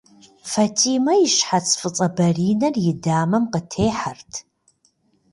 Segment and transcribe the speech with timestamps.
[0.51, 4.31] Фатимэ и щхьэц фӏыцӏэ бэринэр и дамэм къытехьэрт.